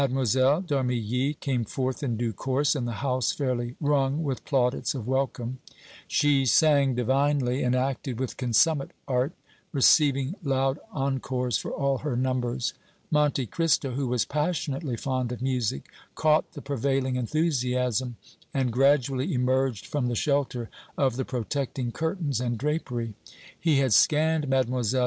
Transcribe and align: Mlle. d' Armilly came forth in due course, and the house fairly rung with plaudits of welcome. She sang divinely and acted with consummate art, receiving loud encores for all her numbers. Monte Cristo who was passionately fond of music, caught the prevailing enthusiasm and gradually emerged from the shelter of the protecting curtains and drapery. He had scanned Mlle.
Mlle. 0.07 0.61
d' 0.61 0.69
Armilly 0.71 1.39
came 1.39 1.63
forth 1.63 2.01
in 2.01 2.17
due 2.17 2.33
course, 2.33 2.73
and 2.73 2.87
the 2.87 2.91
house 3.05 3.31
fairly 3.31 3.75
rung 3.79 4.23
with 4.23 4.43
plaudits 4.45 4.95
of 4.95 5.07
welcome. 5.07 5.59
She 6.07 6.47
sang 6.47 6.95
divinely 6.95 7.61
and 7.61 7.75
acted 7.75 8.19
with 8.19 8.35
consummate 8.35 8.93
art, 9.07 9.33
receiving 9.71 10.33
loud 10.41 10.79
encores 10.91 11.59
for 11.59 11.69
all 11.69 11.99
her 11.99 12.15
numbers. 12.15 12.73
Monte 13.11 13.45
Cristo 13.45 13.91
who 13.91 14.07
was 14.07 14.25
passionately 14.25 14.97
fond 14.97 15.31
of 15.31 15.39
music, 15.39 15.87
caught 16.15 16.53
the 16.53 16.63
prevailing 16.63 17.15
enthusiasm 17.15 18.15
and 18.55 18.73
gradually 18.73 19.35
emerged 19.35 19.85
from 19.85 20.07
the 20.07 20.15
shelter 20.15 20.71
of 20.97 21.15
the 21.15 21.25
protecting 21.25 21.91
curtains 21.91 22.41
and 22.41 22.57
drapery. 22.57 23.13
He 23.59 23.77
had 23.77 23.93
scanned 23.93 24.49
Mlle. 24.49 24.81